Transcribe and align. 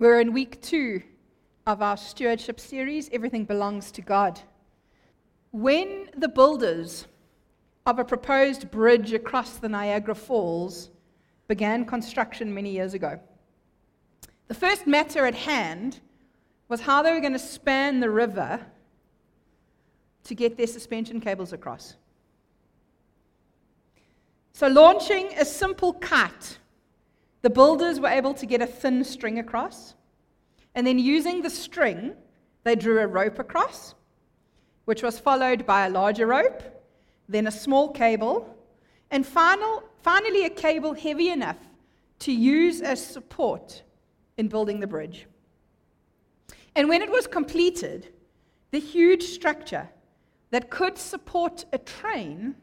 We're 0.00 0.20
in 0.20 0.32
week 0.32 0.62
two 0.62 1.02
of 1.66 1.82
our 1.82 1.96
stewardship 1.96 2.60
series, 2.60 3.10
Everything 3.12 3.44
Belongs 3.44 3.90
to 3.90 4.00
God. 4.00 4.40
When 5.50 6.08
the 6.16 6.28
builders 6.28 7.08
of 7.84 7.98
a 7.98 8.04
proposed 8.04 8.70
bridge 8.70 9.12
across 9.12 9.56
the 9.56 9.68
Niagara 9.68 10.14
Falls 10.14 10.90
began 11.48 11.84
construction 11.84 12.54
many 12.54 12.70
years 12.70 12.94
ago, 12.94 13.18
the 14.46 14.54
first 14.54 14.86
matter 14.86 15.26
at 15.26 15.34
hand 15.34 15.98
was 16.68 16.80
how 16.80 17.02
they 17.02 17.12
were 17.12 17.20
going 17.20 17.32
to 17.32 17.38
span 17.40 17.98
the 17.98 18.08
river 18.08 18.64
to 20.22 20.34
get 20.36 20.56
their 20.56 20.68
suspension 20.68 21.20
cables 21.20 21.52
across. 21.52 21.96
So, 24.52 24.68
launching 24.68 25.32
a 25.36 25.44
simple 25.44 25.94
kite 25.94 26.58
the 27.42 27.50
builders 27.50 28.00
were 28.00 28.08
able 28.08 28.34
to 28.34 28.46
get 28.46 28.60
a 28.60 28.66
thin 28.66 29.04
string 29.04 29.38
across, 29.38 29.94
and 30.74 30.86
then 30.86 30.98
using 30.98 31.42
the 31.42 31.50
string, 31.50 32.14
they 32.64 32.74
drew 32.74 33.00
a 33.00 33.06
rope 33.06 33.38
across, 33.38 33.94
which 34.84 35.02
was 35.02 35.18
followed 35.18 35.66
by 35.66 35.86
a 35.86 35.90
larger 35.90 36.26
rope, 36.26 36.62
then 37.28 37.46
a 37.46 37.50
small 37.50 37.90
cable, 37.90 38.56
and 39.10 39.26
final, 39.26 39.82
finally 40.02 40.44
a 40.44 40.50
cable 40.50 40.94
heavy 40.94 41.30
enough 41.30 41.58
to 42.20 42.32
use 42.32 42.80
as 42.80 43.04
support 43.04 43.82
in 44.36 44.48
building 44.48 44.80
the 44.80 44.86
bridge. 44.86 45.26
And 46.74 46.88
when 46.88 47.02
it 47.02 47.10
was 47.10 47.26
completed, 47.26 48.08
the 48.70 48.80
huge 48.80 49.24
structure 49.24 49.88
that 50.50 50.70
could 50.70 50.98
support 50.98 51.64
a 51.72 51.78
train 51.78 52.54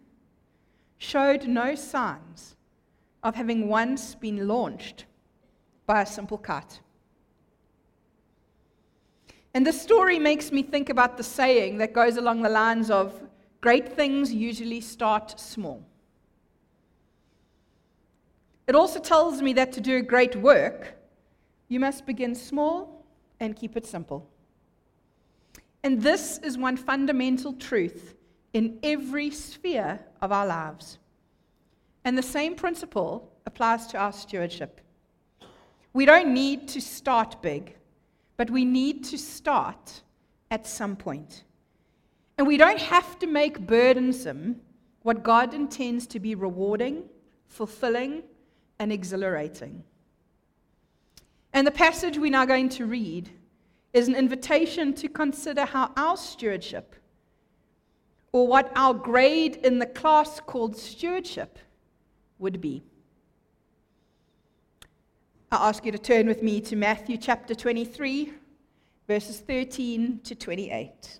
showed 0.98 1.48
no 1.48 1.76
signs 1.76 2.55
of 3.26 3.34
having 3.34 3.68
once 3.68 4.14
been 4.14 4.48
launched 4.48 5.06
by 5.88 6.04
a 6.04 6.06
simple 6.06 6.38
kite. 6.38 6.80
And 9.56 9.66
this 9.66 9.82
story 9.82 10.20
makes 10.20 10.52
me 10.52 10.62
think 10.62 10.90
about 10.90 11.18
the 11.18 11.24
saying 11.24 11.80
that 11.80 11.92
goes 11.92 12.18
along 12.18 12.44
the 12.44 12.50
lines 12.50 12.92
of 12.92 13.20
great 13.62 13.94
things 13.94 14.32
usually 14.32 14.80
start 14.80 15.40
small. 15.40 15.84
It 18.68 18.76
also 18.76 19.00
tells 19.00 19.42
me 19.42 19.54
that 19.54 19.72
to 19.72 19.82
do 19.82 20.04
great 20.04 20.36
work, 20.36 20.94
you 21.68 21.80
must 21.80 22.06
begin 22.06 22.36
small 22.36 23.08
and 23.40 23.56
keep 23.56 23.76
it 23.76 23.88
simple. 23.88 24.30
And 25.84 26.00
this 26.00 26.38
is 26.44 26.60
one 26.60 26.78
fundamental 26.78 27.54
truth 27.54 28.14
in 28.54 28.78
every 28.84 29.32
sphere 29.32 30.00
of 30.22 30.32
our 30.32 30.46
lives. 30.46 31.00
And 32.06 32.16
the 32.16 32.24
same 32.24 32.56
principle 32.56 33.32
applies 33.48 33.88
to 33.88 33.98
our 33.98 34.14
stewardship. 34.14 34.80
We 35.92 36.06
don't 36.06 36.34
need 36.34 36.68
to 36.70 36.80
start 36.80 37.42
big, 37.42 37.76
but 38.38 38.52
we 38.52 38.64
need 38.64 39.04
to 39.06 39.18
start 39.18 40.04
at 40.52 40.68
some 40.68 40.96
point. 40.96 41.44
And 42.38 42.46
we 42.46 42.58
don't 42.58 42.80
have 42.80 43.18
to 43.20 43.28
make 43.28 43.60
burdensome 43.60 44.62
what 45.02 45.24
God 45.24 45.54
intends 45.54 46.06
to 46.08 46.20
be 46.20 46.36
rewarding, 46.36 47.04
fulfilling, 47.48 48.24
and 48.78 48.92
exhilarating. 48.92 49.84
And 51.54 51.66
the 51.66 51.72
passage 51.72 52.20
we're 52.20 52.30
now 52.30 52.46
going 52.46 52.70
to 52.70 52.86
read 52.86 53.30
is 53.94 54.08
an 54.08 54.16
invitation 54.16 54.94
to 54.94 55.08
consider 55.08 55.66
how 55.66 55.92
our 55.96 56.18
stewardship, 56.18 56.96
or 58.32 58.48
what 58.48 58.72
our 58.76 58.94
grade 58.94 59.56
in 59.64 59.80
the 59.80 59.86
class 59.86 60.42
called 60.42 60.76
stewardship, 60.76 61.58
would 62.40 62.62
be. 62.62 62.84
I 65.52 65.70
ask 65.70 65.86
you 65.86 65.92
to 65.92 65.98
turn 65.98 66.28
with 66.28 66.44
me 66.44 66.60
to 66.62 66.76
Matthew 66.76 67.18
chapter 67.18 67.56
23, 67.56 68.34
verses 69.08 69.40
13 69.40 70.20
to 70.24 70.36
28. 70.36 71.20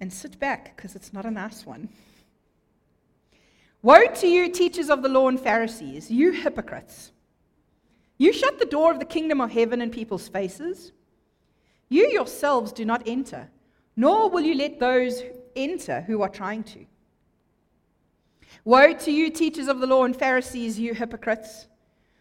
And 0.00 0.12
sit 0.12 0.38
back, 0.38 0.76
because 0.76 0.96
it's 0.96 1.12
not 1.12 1.26
a 1.26 1.30
nice 1.30 1.64
one. 1.64 1.88
Woe 3.82 4.06
to 4.06 4.26
you, 4.26 4.50
teachers 4.50 4.90
of 4.90 5.02
the 5.02 5.08
law 5.08 5.28
and 5.28 5.38
Pharisees, 5.38 6.10
you 6.10 6.32
hypocrites! 6.32 7.12
You 8.18 8.32
shut 8.32 8.58
the 8.58 8.64
door 8.64 8.90
of 8.90 8.98
the 8.98 9.04
kingdom 9.04 9.40
of 9.40 9.50
heaven 9.52 9.80
in 9.80 9.90
people's 9.90 10.28
faces. 10.28 10.92
You 11.88 12.08
yourselves 12.08 12.72
do 12.72 12.84
not 12.84 13.02
enter, 13.06 13.48
nor 13.94 14.28
will 14.28 14.40
you 14.40 14.54
let 14.54 14.80
those 14.80 15.22
enter 15.54 16.00
who 16.00 16.22
are 16.22 16.28
trying 16.28 16.64
to. 16.64 16.84
Woe 18.64 18.92
to 18.94 19.10
you, 19.10 19.30
teachers 19.30 19.68
of 19.68 19.80
the 19.80 19.86
law 19.86 20.04
and 20.04 20.16
Pharisees, 20.16 20.78
you 20.78 20.94
hypocrites! 20.94 21.66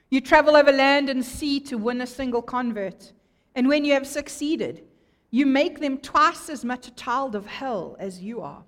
You 0.10 0.22
travel 0.22 0.56
over 0.56 0.72
land 0.72 1.10
and 1.10 1.26
sea 1.26 1.60
to 1.62 1.78
win 1.78 2.02
a 2.02 2.08
single 2.08 2.42
convert. 2.42 3.12
And 3.56 3.68
when 3.68 3.86
you 3.86 3.94
have 3.94 4.06
succeeded, 4.06 4.84
you 5.32 5.46
make 5.46 5.80
them 5.80 5.98
twice 5.98 6.50
as 6.50 6.64
much 6.64 6.88
a 6.88 6.96
child 6.96 7.36
of 7.36 7.46
hell 7.46 7.96
as 8.00 8.22
you 8.22 8.42
are. 8.42 8.64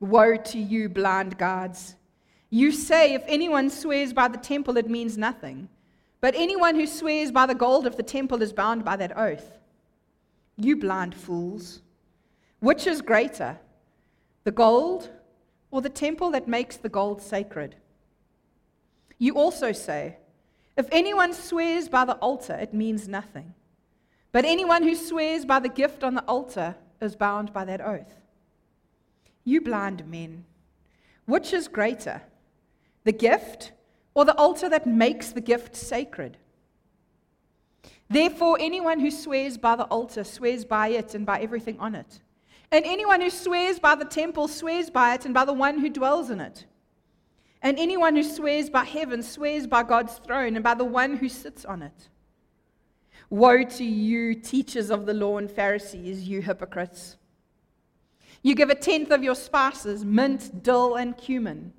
Woe 0.00 0.36
to 0.36 0.58
you, 0.58 0.88
blind 0.88 1.38
guards! 1.38 1.96
You 2.50 2.70
say, 2.72 3.14
if 3.14 3.22
anyone 3.26 3.70
swears 3.70 4.12
by 4.12 4.28
the 4.28 4.38
temple, 4.38 4.76
it 4.76 4.90
means 4.90 5.16
nothing. 5.16 5.68
But 6.20 6.34
anyone 6.34 6.74
who 6.74 6.86
swears 6.86 7.30
by 7.30 7.46
the 7.46 7.54
gold 7.54 7.86
of 7.86 7.96
the 7.96 8.02
temple 8.02 8.42
is 8.42 8.52
bound 8.52 8.84
by 8.84 8.96
that 8.96 9.16
oath. 9.16 9.58
You 10.56 10.76
blind 10.76 11.14
fools! 11.14 11.82
Which 12.60 12.86
is 12.86 13.02
greater, 13.02 13.58
the 14.44 14.50
gold 14.50 15.10
or 15.70 15.80
the 15.80 15.88
temple 15.88 16.30
that 16.30 16.48
makes 16.48 16.76
the 16.76 16.88
gold 16.88 17.20
sacred. 17.20 17.76
You 19.18 19.34
also 19.34 19.72
say, 19.72 20.16
If 20.76 20.88
anyone 20.92 21.32
swears 21.32 21.88
by 21.88 22.04
the 22.04 22.16
altar, 22.16 22.54
it 22.54 22.74
means 22.74 23.08
nothing. 23.08 23.54
But 24.32 24.44
anyone 24.44 24.82
who 24.82 24.94
swears 24.94 25.44
by 25.44 25.60
the 25.60 25.68
gift 25.68 26.04
on 26.04 26.14
the 26.14 26.24
altar 26.24 26.76
is 27.00 27.16
bound 27.16 27.52
by 27.52 27.64
that 27.64 27.80
oath. 27.80 28.20
You 29.44 29.60
blind 29.60 30.06
men, 30.10 30.44
which 31.24 31.52
is 31.52 31.68
greater, 31.68 32.22
the 33.04 33.12
gift 33.12 33.72
or 34.14 34.24
the 34.24 34.34
altar 34.34 34.68
that 34.68 34.86
makes 34.86 35.30
the 35.30 35.40
gift 35.40 35.76
sacred? 35.76 36.36
Therefore, 38.08 38.56
anyone 38.60 39.00
who 39.00 39.10
swears 39.10 39.58
by 39.58 39.76
the 39.76 39.84
altar 39.84 40.24
swears 40.24 40.64
by 40.64 40.88
it 40.88 41.14
and 41.14 41.26
by 41.26 41.40
everything 41.40 41.78
on 41.80 41.94
it. 41.94 42.20
And 42.70 42.84
anyone 42.84 43.20
who 43.20 43.30
swears 43.30 43.78
by 43.78 43.94
the 43.94 44.04
temple 44.04 44.48
swears 44.48 44.90
by 44.90 45.14
it 45.14 45.24
and 45.24 45.32
by 45.32 45.44
the 45.44 45.52
one 45.52 45.78
who 45.78 45.88
dwells 45.88 46.30
in 46.30 46.40
it. 46.40 46.66
And 47.62 47.78
anyone 47.78 48.16
who 48.16 48.22
swears 48.22 48.68
by 48.70 48.84
heaven 48.84 49.22
swears 49.22 49.66
by 49.66 49.82
God's 49.82 50.14
throne 50.18 50.54
and 50.56 50.62
by 50.64 50.74
the 50.74 50.84
one 50.84 51.16
who 51.16 51.28
sits 51.28 51.64
on 51.64 51.82
it. 51.82 52.08
Woe 53.30 53.64
to 53.64 53.84
you, 53.84 54.34
teachers 54.34 54.90
of 54.90 55.06
the 55.06 55.14
law 55.14 55.38
and 55.38 55.50
Pharisees, 55.50 56.28
you 56.28 56.42
hypocrites! 56.42 57.16
You 58.42 58.54
give 58.54 58.70
a 58.70 58.76
tenth 58.76 59.10
of 59.10 59.24
your 59.24 59.34
spices, 59.34 60.04
mint, 60.04 60.62
dill, 60.62 60.94
and 60.94 61.16
cumin, 61.16 61.72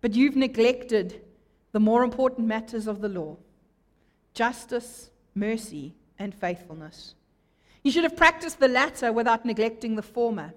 but 0.00 0.14
you've 0.14 0.34
neglected 0.34 1.20
the 1.70 1.78
more 1.78 2.02
important 2.02 2.48
matters 2.48 2.86
of 2.86 3.00
the 3.00 3.08
law 3.08 3.36
justice, 4.34 5.10
mercy, 5.34 5.94
and 6.18 6.34
faithfulness. 6.34 7.14
You 7.82 7.90
should 7.90 8.04
have 8.04 8.16
practiced 8.16 8.60
the 8.60 8.68
latter 8.68 9.12
without 9.12 9.44
neglecting 9.44 9.96
the 9.96 10.02
former. 10.02 10.54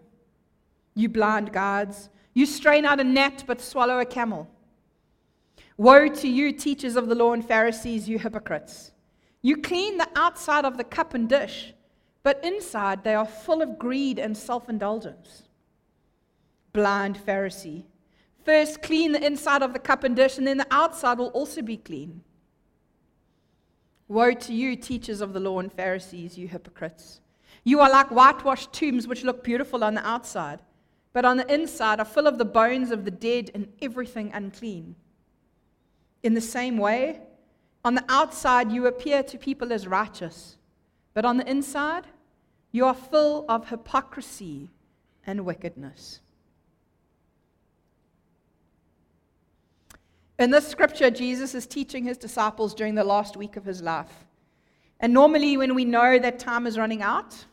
You 0.94 1.10
blind 1.10 1.52
guards, 1.52 2.10
you 2.34 2.46
strain 2.46 2.86
out 2.86 3.00
a 3.00 3.04
gnat 3.04 3.44
but 3.48 3.62
swallow 3.62 4.00
a 4.00 4.06
camel. 4.06 4.50
Woe 5.78 6.08
to 6.08 6.28
you, 6.28 6.52
teachers 6.54 6.96
of 6.96 7.08
the 7.08 7.16
law 7.16 7.34
and 7.34 7.46
Pharisees, 7.46 8.08
you 8.08 8.20
hypocrites! 8.20 8.92
You 9.42 9.58
clean 9.58 9.98
the 9.98 10.10
outside 10.16 10.66
of 10.66 10.78
the 10.78 10.84
cup 10.84 11.14
and 11.14 11.28
dish, 11.28 11.74
but 12.24 12.44
inside 12.44 13.04
they 13.04 13.14
are 13.14 13.26
full 13.26 13.62
of 13.62 13.78
greed 13.78 14.18
and 14.18 14.36
self 14.38 14.70
indulgence. 14.70 15.44
Blind 16.74 17.18
Pharisee. 17.18 17.84
First, 18.44 18.82
clean 18.82 19.12
the 19.12 19.26
inside 19.26 19.64
of 19.64 19.74
the 19.74 19.80
cup 19.80 20.04
and 20.04 20.16
dish, 20.16 20.38
and 20.38 20.48
then 20.48 20.58
the 20.58 20.68
outside 20.72 21.18
will 21.18 21.30
also 21.30 21.62
be 21.62 21.78
clean. 21.78 22.22
Woe 24.08 24.34
to 24.34 24.54
you, 24.54 24.76
teachers 24.76 25.20
of 25.20 25.34
the 25.34 25.40
law 25.40 25.60
and 25.60 25.74
Pharisees, 25.74 26.38
you 26.38 26.48
hypocrites! 26.48 27.22
You 27.66 27.80
are 27.82 27.90
like 27.90 28.12
whitewashed 28.12 28.72
tombs 28.72 29.08
which 29.08 29.24
look 29.24 29.44
beautiful 29.44 29.84
on 29.84 29.96
the 29.96 30.08
outside, 30.08 30.62
but 31.14 31.26
on 31.26 31.38
the 31.38 31.54
inside 31.54 32.00
are 32.00 32.06
full 32.06 32.28
of 32.28 32.38
the 32.38 32.46
bones 32.46 32.92
of 32.92 33.06
the 33.06 33.12
dead 33.12 33.50
and 33.56 33.68
everything 33.82 34.32
unclean. 34.34 34.96
In 36.22 36.36
the 36.36 36.42
same 36.42 36.78
way, 36.78 37.22
on 37.84 37.96
the 37.96 38.06
outside 38.08 38.72
you 38.72 38.86
appear 38.86 39.24
to 39.24 39.38
people 39.40 39.74
as 39.74 39.88
righteous, 39.88 40.58
but 41.16 41.26
on 41.26 41.38
the 41.38 41.50
inside 41.50 42.06
you 42.72 42.86
are 42.86 42.94
full 42.94 43.46
of 43.50 43.70
hypocrisy 43.70 44.70
and 45.26 45.44
wickedness. 45.44 46.20
In 50.38 50.52
this 50.52 50.68
scripture, 50.68 51.10
Jesus 51.10 51.56
is 51.56 51.66
teaching 51.66 52.04
his 52.04 52.18
disciples 52.18 52.76
during 52.76 52.94
the 52.94 53.04
last 53.04 53.38
week 53.38 53.56
of 53.56 53.66
his 53.66 53.82
life. 53.82 54.26
And 55.00 55.14
normally, 55.14 55.58
when 55.58 55.74
we 55.74 55.86
know 55.86 56.20
that 56.20 56.40
time 56.40 56.68
is 56.68 56.78
running 56.78 57.02
out, 57.02 57.46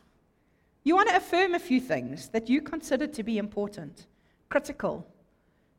you 0.83 0.95
want 0.95 1.09
to 1.09 1.15
affirm 1.15 1.55
a 1.55 1.59
few 1.59 1.79
things 1.79 2.29
that 2.29 2.49
you 2.49 2.61
consider 2.61 3.07
to 3.07 3.23
be 3.23 3.37
important, 3.37 4.07
critical, 4.49 5.07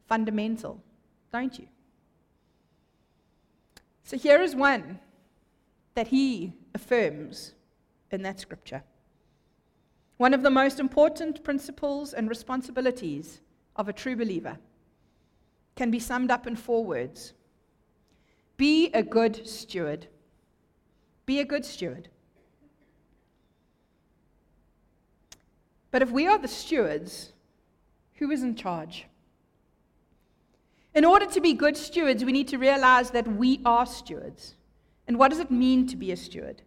fundamental, 0.08 0.82
don't 1.32 1.58
you? 1.58 1.66
So 4.02 4.16
here 4.16 4.40
is 4.40 4.54
one 4.54 4.98
that 5.94 6.08
he 6.08 6.54
affirms 6.74 7.54
in 8.10 8.22
that 8.22 8.40
scripture. 8.40 8.82
One 10.16 10.34
of 10.34 10.42
the 10.42 10.50
most 10.50 10.78
important 10.78 11.42
principles 11.42 12.12
and 12.12 12.28
responsibilities 12.28 13.40
of 13.76 13.88
a 13.88 13.92
true 13.92 14.16
believer 14.16 14.58
can 15.76 15.90
be 15.90 15.98
summed 15.98 16.30
up 16.30 16.46
in 16.46 16.56
four 16.56 16.84
words 16.84 17.32
Be 18.56 18.90
a 18.92 19.02
good 19.02 19.46
steward. 19.48 20.06
Be 21.26 21.40
a 21.40 21.44
good 21.44 21.64
steward. 21.64 22.08
But 25.94 26.02
if 26.02 26.10
we 26.10 26.26
are 26.26 26.38
the 26.38 26.48
stewards, 26.48 27.32
who 28.14 28.32
is 28.32 28.42
in 28.42 28.56
charge? 28.56 29.06
In 30.92 31.04
order 31.04 31.26
to 31.26 31.40
be 31.40 31.52
good 31.52 31.76
stewards, 31.76 32.24
we 32.24 32.32
need 32.32 32.48
to 32.48 32.58
realize 32.58 33.12
that 33.12 33.28
we 33.28 33.60
are 33.64 33.86
stewards. 33.86 34.56
And 35.06 35.20
what 35.20 35.30
does 35.30 35.38
it 35.38 35.52
mean 35.52 35.86
to 35.86 35.94
be 35.94 36.10
a 36.10 36.16
steward? 36.16 36.62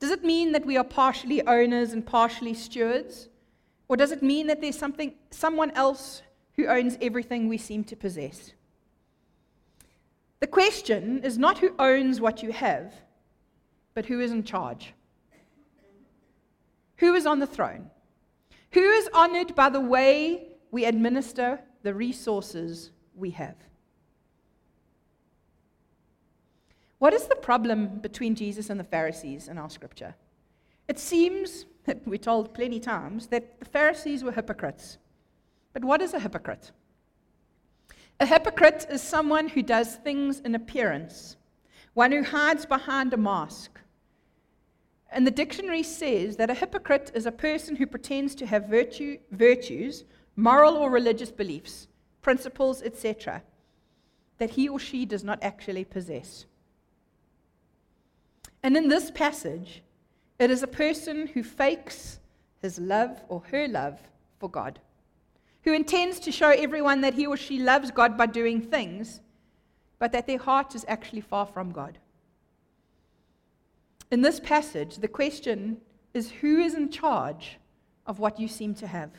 Does 0.00 0.10
it 0.10 0.24
mean 0.24 0.52
that 0.52 0.64
we 0.64 0.78
are 0.78 0.82
partially 0.82 1.46
owners 1.46 1.92
and 1.92 2.06
partially 2.06 2.54
stewards? 2.54 3.28
Or 3.86 3.98
does 3.98 4.12
it 4.12 4.22
mean 4.22 4.46
that 4.46 4.62
there's 4.62 4.78
something, 4.78 5.12
someone 5.30 5.70
else 5.72 6.22
who 6.56 6.66
owns 6.66 6.96
everything 7.02 7.50
we 7.50 7.58
seem 7.58 7.84
to 7.84 7.96
possess? 7.96 8.54
The 10.40 10.46
question 10.46 11.22
is 11.22 11.36
not 11.36 11.58
who 11.58 11.74
owns 11.78 12.18
what 12.18 12.42
you 12.42 12.50
have, 12.52 12.94
but 13.92 14.06
who 14.06 14.20
is 14.20 14.30
in 14.30 14.42
charge. 14.42 14.94
Who 16.96 17.12
is 17.12 17.26
on 17.26 17.40
the 17.40 17.46
throne? 17.46 17.90
Who 18.74 18.90
is 18.90 19.08
honored 19.14 19.54
by 19.54 19.68
the 19.68 19.80
way 19.80 20.48
we 20.72 20.84
administer 20.84 21.60
the 21.84 21.94
resources 21.94 22.90
we 23.14 23.30
have? 23.30 23.54
What 26.98 27.14
is 27.14 27.26
the 27.26 27.36
problem 27.36 28.00
between 28.00 28.34
Jesus 28.34 28.70
and 28.70 28.80
the 28.80 28.84
Pharisees 28.84 29.46
in 29.46 29.58
our 29.58 29.70
scripture? 29.70 30.16
It 30.88 30.98
seems, 30.98 31.66
we're 32.04 32.18
told 32.18 32.52
plenty 32.52 32.80
times, 32.80 33.28
that 33.28 33.60
the 33.60 33.64
Pharisees 33.64 34.24
were 34.24 34.32
hypocrites. 34.32 34.98
But 35.72 35.84
what 35.84 36.02
is 36.02 36.12
a 36.12 36.18
hypocrite? 36.18 36.72
A 38.18 38.26
hypocrite 38.26 38.86
is 38.90 39.00
someone 39.00 39.48
who 39.48 39.62
does 39.62 39.94
things 39.96 40.40
in 40.40 40.56
appearance, 40.56 41.36
one 41.92 42.10
who 42.10 42.24
hides 42.24 42.66
behind 42.66 43.14
a 43.14 43.18
mask, 43.18 43.78
and 45.14 45.24
the 45.24 45.30
dictionary 45.30 45.84
says 45.84 46.36
that 46.36 46.50
a 46.50 46.54
hypocrite 46.54 47.12
is 47.14 47.24
a 47.24 47.32
person 47.32 47.76
who 47.76 47.86
pretends 47.86 48.34
to 48.34 48.46
have 48.46 48.68
virtue, 48.68 49.16
virtues, 49.30 50.04
moral 50.34 50.74
or 50.74 50.90
religious 50.90 51.30
beliefs, 51.30 51.86
principles, 52.20 52.82
etc., 52.82 53.40
that 54.38 54.50
he 54.50 54.68
or 54.68 54.80
she 54.80 55.06
does 55.06 55.22
not 55.22 55.38
actually 55.40 55.84
possess. 55.84 56.46
And 58.64 58.76
in 58.76 58.88
this 58.88 59.12
passage, 59.12 59.84
it 60.40 60.50
is 60.50 60.64
a 60.64 60.66
person 60.66 61.28
who 61.28 61.44
fakes 61.44 62.18
his 62.60 62.80
love 62.80 63.22
or 63.28 63.40
her 63.52 63.68
love 63.68 64.00
for 64.40 64.50
God, 64.50 64.80
who 65.62 65.72
intends 65.72 66.18
to 66.20 66.32
show 66.32 66.48
everyone 66.48 67.02
that 67.02 67.14
he 67.14 67.24
or 67.24 67.36
she 67.36 67.60
loves 67.60 67.92
God 67.92 68.18
by 68.18 68.26
doing 68.26 68.60
things, 68.60 69.20
but 70.00 70.10
that 70.10 70.26
their 70.26 70.38
heart 70.38 70.74
is 70.74 70.84
actually 70.88 71.20
far 71.20 71.46
from 71.46 71.70
God. 71.70 71.98
In 74.10 74.20
this 74.22 74.40
passage, 74.40 74.96
the 74.96 75.08
question 75.08 75.78
is 76.12 76.30
who 76.30 76.58
is 76.58 76.74
in 76.74 76.90
charge 76.90 77.58
of 78.06 78.18
what 78.18 78.38
you 78.38 78.48
seem 78.48 78.74
to 78.76 78.86
have? 78.86 79.10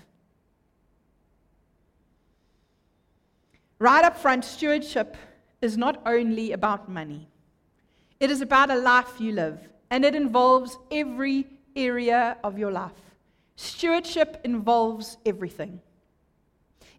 Right 3.80 4.06
up 4.06 4.18
front, 4.18 4.46
stewardship 4.46 5.18
is 5.62 5.78
not 5.78 6.02
only 6.06 6.54
about 6.54 6.90
money, 6.90 7.28
it 8.20 8.32
is 8.32 8.42
about 8.42 8.72
a 8.72 8.76
life 8.76 9.20
you 9.20 9.34
live, 9.34 9.60
and 9.90 10.06
it 10.06 10.16
involves 10.16 10.78
every 10.92 11.46
area 11.76 12.38
of 12.44 12.58
your 12.58 12.72
life. 12.72 12.94
Stewardship 13.58 14.40
involves 14.44 15.18
everything. 15.26 15.81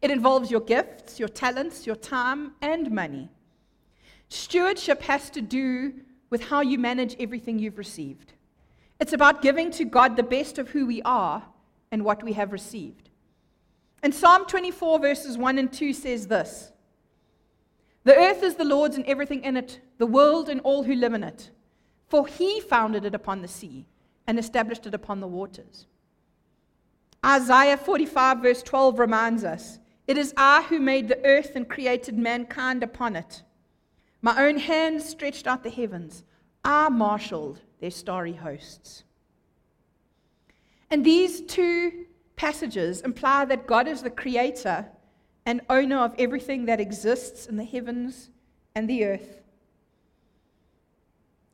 It 0.03 0.11
involves 0.11 0.51
your 0.51 0.61
gifts, 0.61 1.19
your 1.19 1.29
talents, 1.29 1.87
your 1.87 1.97
time, 1.97 2.53
and 2.61 2.91
money. 2.91 3.31
Stewardship 4.29 5.03
has 5.03 5.31
to 5.31 5.41
do 5.41 5.95
with 6.31 6.45
how 6.45 6.61
you 6.61 6.79
manage 6.79 7.17
everything 7.19 7.59
you've 7.59 7.79
received. 7.79 8.33
It's 8.99 9.13
about 9.13 9.43
giving 9.43 9.71
to 9.73 9.85
God 9.85 10.17
the 10.17 10.23
best 10.23 10.59
of 10.59 10.71
who 10.71 10.87
we 10.87 11.03
are 11.03 11.45
and 11.91 12.05
what 12.05 12.23
we 12.23 12.33
have 12.33 12.53
received. 12.53 13.11
And 14.03 14.15
Psalm 14.15 14.47
24, 14.47 14.99
verses 14.99 15.39
1 15.39 15.59
and 15.59 15.73
2 15.73 15.93
says 15.93 16.27
this 16.27 16.73
The 18.05 18.17
earth 18.17 18.43
is 18.43 18.57
the 18.57 18.65
Lord's 18.65 18.97
and 18.97 19.07
everything 19.07 19.45
in 19.45 19.57
it, 19.57 19.81
the 19.99 20.07
world 20.07 20.49
and 20.49 20.61
all 20.61 20.85
who 20.85 20.95
live 20.95 21.15
in 21.15 21.25
it. 21.25 21.51
For 22.09 22.27
he 22.27 22.61
founded 22.61 23.05
it 23.05 23.15
upon 23.15 23.43
the 23.43 23.49
sea 23.49 23.87
and 24.27 24.39
established 24.39 24.87
it 24.87 24.95
upon 24.95 25.21
the 25.21 25.27
waters. 25.27 25.87
Isaiah 27.25 27.77
45, 27.77 28.39
verse 28.39 28.63
12 28.63 28.99
reminds 28.99 29.45
us 29.45 29.79
It 30.07 30.17
is 30.17 30.33
I 30.37 30.63
who 30.63 30.79
made 30.79 31.09
the 31.09 31.25
earth 31.25 31.53
and 31.57 31.69
created 31.69 32.17
mankind 32.17 32.83
upon 32.83 33.17
it. 33.17 33.43
My 34.27 34.45
own 34.45 34.59
hand 34.59 35.01
stretched 35.03 35.47
out 35.47 35.63
the 35.63 35.71
heavens. 35.71 36.25
I 36.65 36.89
marshaled 36.89 37.61
their 37.79 37.93
starry 37.93 38.33
hosts. 38.33 39.05
And 40.91 41.05
these 41.05 41.43
two 41.43 42.07
passages 42.35 43.03
imply 43.03 43.45
that 43.45 43.69
God 43.69 43.87
is 43.87 44.03
the 44.03 44.11
creator 44.11 44.89
and 45.45 45.61
owner 45.71 45.99
of 45.99 46.13
everything 46.19 46.65
that 46.65 46.81
exists 46.81 47.47
in 47.47 47.57
the 47.57 47.63
heavens 47.63 48.31
and 48.75 48.91
the 48.91 49.05
earth. 49.05 49.43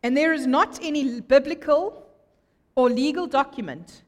And 0.03 0.17
there 0.17 0.33
is 0.33 0.47
not 0.47 0.79
any 0.83 1.21
biblical 1.21 2.07
or 2.75 2.89
legal 2.89 3.27
document 3.27 4.03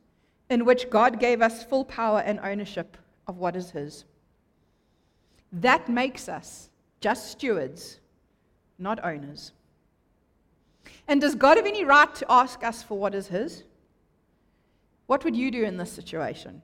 in 0.49 0.65
which 0.65 0.89
God 0.89 1.21
gave 1.21 1.43
us 1.43 1.63
full 1.63 1.85
power 1.85 2.21
and 2.21 2.41
ownership 2.41 2.97
of 3.27 3.37
what 3.37 3.57
is 3.57 3.73
His. 3.73 4.07
That 5.53 5.91
makes 5.91 6.31
us 6.31 6.71
just 7.03 7.31
stewards 7.31 8.01
not 8.79 9.05
owners. 9.05 9.53
And 11.07 11.21
does 11.21 11.35
God 11.35 11.57
have 11.57 11.67
any 11.67 11.85
right 11.85 12.15
to 12.17 12.27
ask 12.31 12.63
us 12.65 12.83
for 12.83 12.99
what 12.99 13.15
is 13.15 13.29
His? 13.29 13.65
What 15.07 15.25
would 15.25 15.37
you 15.37 15.51
do 15.51 15.65
in 15.65 15.77
this 15.77 15.93
situation? 15.93 16.63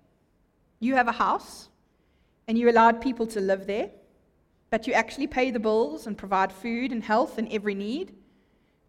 You 0.79 0.95
have 0.95 1.09
a 1.09 1.13
house 1.13 1.69
and 2.49 2.59
you 2.59 2.71
allowed 2.71 3.01
people 3.01 3.27
to 3.29 3.41
live 3.41 3.67
there, 3.67 3.91
but 4.71 4.87
you 4.87 4.93
actually 4.93 5.27
pay 5.27 5.51
the 5.51 5.61
bills 5.61 6.07
and 6.07 6.17
provide 6.17 6.53
food 6.53 6.91
and 6.91 7.03
health 7.03 7.39
and 7.39 7.53
every 7.53 7.75
need. 7.75 8.15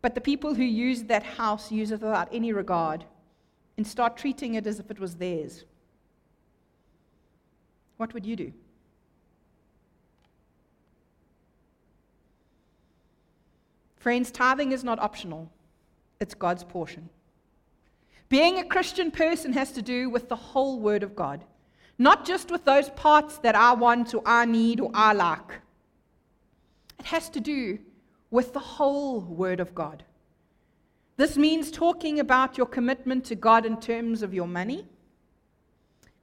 But 0.01 0.15
the 0.15 0.21
people 0.21 0.56
who 0.56 0.63
use 0.63 1.03
that 1.03 1.24
house 1.24 1.71
use 1.71 1.91
it 1.91 2.01
without 2.01 2.29
any 2.31 2.53
regard 2.53 3.06
and 3.77 3.86
start 3.86 4.17
treating 4.17 4.55
it 4.55 4.65
as 4.65 4.79
if 4.79 4.89
it 4.89 5.00
was 5.00 5.15
theirs. 5.15 5.65
What 7.98 8.13
would 8.13 8.25
you 8.25 8.36
do? 8.36 8.53
Friends, 14.01 14.31
tithing 14.31 14.72
is 14.72 14.84
not 14.84 14.98
optional, 14.98 15.51
it's 16.20 16.34
God's 16.34 16.63
portion. 16.63 17.08
Being 18.29 18.58
a 18.58 18.63
Christian 18.63 19.12
person 19.12 19.53
has 19.53 19.72
to 19.74 19.84
do 19.84 20.10
with 20.10 20.27
the 20.27 20.36
whole 20.36 20.79
Word 20.79 21.03
of 21.03 21.15
God, 21.15 21.46
not 22.00 22.25
just 22.25 22.50
with 22.50 22.65
those 22.65 22.89
parts 22.89 23.38
that 23.38 23.53
I 23.53 23.74
want 23.74 24.15
or 24.15 24.24
I 24.25 24.46
need 24.46 24.79
or 24.79 24.89
I 24.96 25.13
like. 25.13 25.62
It 26.98 27.05
has 27.05 27.29
to 27.29 27.39
do 27.39 27.77
with 28.31 28.53
the 28.53 28.60
whole 28.60 29.22
Word 29.22 29.60
of 29.60 29.75
God. 29.75 30.03
This 31.17 31.38
means 31.38 31.70
talking 31.70 32.20
about 32.20 32.58
your 32.58 32.65
commitment 32.65 33.24
to 33.25 33.36
God 33.36 33.67
in 33.67 33.79
terms 33.79 34.24
of 34.24 34.34
your 34.34 34.48
money, 34.48 34.88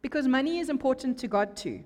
because 0.03 0.27
money 0.27 0.59
is 0.59 0.69
important 0.69 1.17
to 1.19 1.29
God 1.29 1.55
too. 1.55 1.85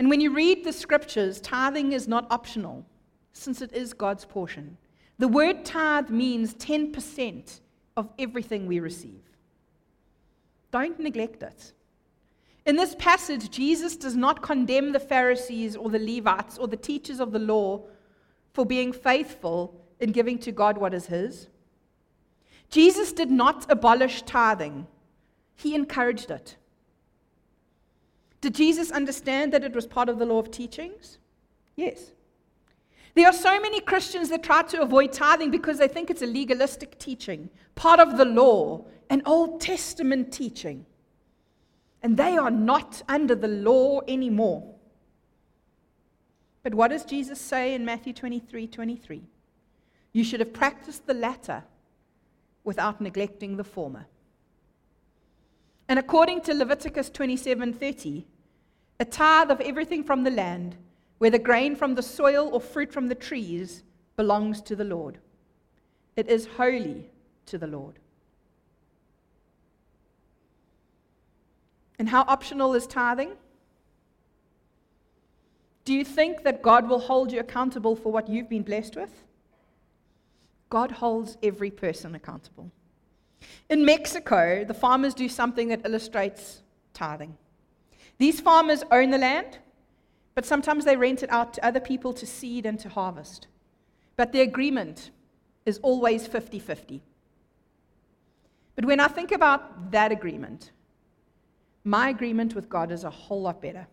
And 0.00 0.10
when 0.10 0.20
you 0.20 0.34
read 0.34 0.64
the 0.64 0.72
scriptures, 0.72 1.40
tithing 1.40 1.92
is 1.92 2.08
not 2.08 2.26
optional 2.32 2.84
since 3.32 3.62
it 3.62 3.72
is 3.72 3.92
God's 3.92 4.24
portion. 4.24 4.76
The 5.18 5.28
word 5.28 5.64
tithe 5.64 6.10
means 6.10 6.54
10% 6.54 7.60
of 7.96 8.08
everything 8.18 8.66
we 8.66 8.80
receive. 8.80 9.22
Don't 10.70 10.98
neglect 11.00 11.42
it. 11.42 11.72
In 12.66 12.76
this 12.76 12.94
passage, 12.96 13.50
Jesus 13.50 13.96
does 13.96 14.14
not 14.14 14.42
condemn 14.42 14.92
the 14.92 15.00
Pharisees 15.00 15.74
or 15.74 15.88
the 15.88 15.98
Levites 15.98 16.58
or 16.58 16.68
the 16.68 16.76
teachers 16.76 17.18
of 17.18 17.32
the 17.32 17.38
law 17.38 17.82
for 18.52 18.66
being 18.66 18.92
faithful 18.92 19.74
in 20.00 20.12
giving 20.12 20.38
to 20.40 20.52
God 20.52 20.76
what 20.76 20.94
is 20.94 21.06
His. 21.06 21.48
Jesus 22.70 23.12
did 23.12 23.30
not 23.30 23.70
abolish 23.70 24.22
tithing, 24.22 24.86
He 25.56 25.74
encouraged 25.74 26.30
it. 26.30 26.56
Did 28.40 28.54
Jesus 28.54 28.90
understand 28.90 29.52
that 29.52 29.64
it 29.64 29.74
was 29.74 29.86
part 29.86 30.08
of 30.08 30.18
the 30.18 30.26
law 30.26 30.38
of 30.38 30.50
teachings? 30.50 31.18
Yes. 31.74 32.12
There 33.18 33.26
are 33.26 33.32
so 33.32 33.58
many 33.60 33.80
Christians 33.80 34.28
that 34.28 34.44
try 34.44 34.62
to 34.62 34.80
avoid 34.80 35.12
tithing 35.12 35.50
because 35.50 35.78
they 35.78 35.88
think 35.88 36.08
it's 36.08 36.22
a 36.22 36.26
legalistic 36.26 37.00
teaching, 37.00 37.50
part 37.74 37.98
of 37.98 38.16
the 38.16 38.24
law, 38.24 38.84
an 39.10 39.22
Old 39.26 39.60
Testament 39.60 40.32
teaching. 40.32 40.86
And 42.00 42.16
they 42.16 42.36
are 42.36 42.52
not 42.52 43.02
under 43.08 43.34
the 43.34 43.48
law 43.48 44.02
anymore. 44.06 44.72
But 46.62 46.76
what 46.76 46.92
does 46.92 47.04
Jesus 47.04 47.40
say 47.40 47.74
in 47.74 47.84
Matthew 47.84 48.12
23 48.12 48.68
23? 48.68 49.24
you 50.12 50.22
should 50.22 50.38
have 50.38 50.52
practiced 50.52 51.08
the 51.08 51.14
latter 51.14 51.64
without 52.62 53.00
neglecting 53.00 53.56
the 53.56 53.64
former. 53.64 54.06
And 55.88 55.98
according 55.98 56.42
to 56.42 56.54
Leviticus 56.54 57.10
27:30, 57.10 58.26
a 59.00 59.04
tithe 59.04 59.50
of 59.50 59.60
everything 59.60 60.04
from 60.04 60.22
the 60.22 60.30
land, 60.30 60.76
whether 61.18 61.38
grain 61.38 61.76
from 61.76 61.94
the 61.94 62.02
soil 62.02 62.48
or 62.52 62.60
fruit 62.60 62.92
from 62.92 63.08
the 63.08 63.14
trees, 63.14 63.82
belongs 64.16 64.60
to 64.62 64.74
the 64.74 64.84
Lord. 64.84 65.18
It 66.16 66.28
is 66.28 66.46
holy 66.56 67.10
to 67.46 67.58
the 67.58 67.66
Lord. 67.66 67.98
And 71.98 72.08
how 72.08 72.22
optional 72.22 72.74
is 72.74 72.86
tithing? 72.86 73.32
Do 75.84 75.94
you 75.94 76.04
think 76.04 76.44
that 76.44 76.62
God 76.62 76.88
will 76.88 77.00
hold 77.00 77.32
you 77.32 77.40
accountable 77.40 77.96
for 77.96 78.12
what 78.12 78.28
you've 78.28 78.48
been 78.48 78.62
blessed 78.62 78.94
with? 78.94 79.24
God 80.70 80.90
holds 80.90 81.38
every 81.42 81.70
person 81.70 82.14
accountable. 82.14 82.70
In 83.70 83.84
Mexico, 83.84 84.64
the 84.64 84.74
farmers 84.74 85.14
do 85.14 85.28
something 85.28 85.68
that 85.68 85.86
illustrates 85.86 86.62
tithing. 86.92 87.36
These 88.18 88.40
farmers 88.40 88.82
own 88.90 89.10
the 89.10 89.18
land, 89.18 89.58
but 90.38 90.46
sometimes 90.46 90.84
they 90.84 90.96
rent 90.96 91.24
it 91.24 91.30
out 91.32 91.52
to 91.52 91.66
other 91.66 91.80
people 91.80 92.12
to 92.12 92.24
seed 92.24 92.64
and 92.64 92.78
to 92.78 92.88
harvest. 92.88 93.48
But 94.14 94.30
the 94.30 94.42
agreement 94.42 95.10
is 95.66 95.80
always 95.82 96.28
50 96.28 96.60
50. 96.60 97.02
But 98.76 98.84
when 98.84 99.00
I 99.00 99.08
think 99.08 99.32
about 99.32 99.90
that 99.90 100.12
agreement, 100.12 100.70
my 101.82 102.10
agreement 102.10 102.54
with 102.54 102.68
God 102.68 102.92
is 102.92 103.02
a 103.02 103.10
whole 103.10 103.42
lot 103.42 103.60
better. 103.60 103.88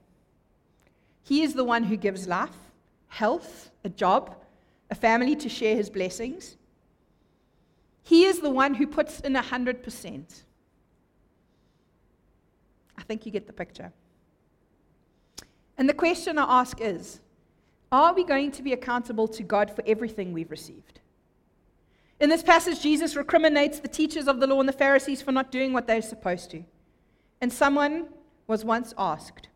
He 1.24 1.42
is 1.42 1.56
the 1.56 1.64
one 1.64 1.84
who 1.84 1.98
gives 1.98 2.28
life, 2.28 2.60
health, 3.08 3.72
a 3.84 3.90
job, 3.90 4.36
a 4.92 4.94
family 4.94 5.36
to 5.38 5.50
share 5.50 5.76
his 5.76 5.90
blessings. 5.90 6.58
He 8.04 8.26
is 8.26 8.38
the 8.38 8.52
one 8.52 8.76
who 8.76 8.86
puts 8.86 9.20
in 9.22 9.34
100%. 9.34 10.44
I 13.00 13.02
think 13.02 13.26
you 13.26 13.32
get 13.32 13.48
the 13.48 13.54
picture. 13.54 13.92
And 15.78 15.90
the 15.90 15.94
question 15.94 16.38
I 16.38 16.62
ask 16.62 16.80
is 16.82 17.20
Are 17.92 18.14
we 18.14 18.24
going 18.24 18.52
to 18.52 18.64
be 18.64 18.74
accountable 18.74 19.28
to 19.30 19.44
God 19.44 19.72
for 19.72 19.84
everything 19.86 20.34
we've 20.34 20.52
received? 20.52 21.00
In 22.20 22.30
this 22.30 22.44
passage, 22.44 22.82
Jesus 22.82 23.16
recriminates 23.16 23.80
the 23.80 23.90
teachers 23.90 24.28
of 24.28 24.40
the 24.40 24.48
law 24.48 24.60
and 24.60 24.70
the 24.70 24.74
Pharisees 24.74 25.22
for 25.22 25.34
not 25.34 25.52
doing 25.52 25.74
what 25.74 25.86
they're 25.86 26.02
supposed 26.02 26.50
to. 26.52 26.64
And 27.42 27.52
someone 27.52 28.08
was 28.48 28.64
once 28.64 28.94
asked, 28.98 29.50